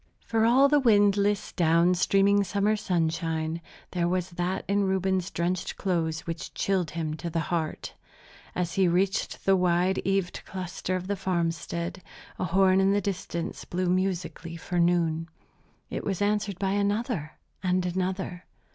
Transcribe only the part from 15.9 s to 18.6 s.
It was answered by another and another.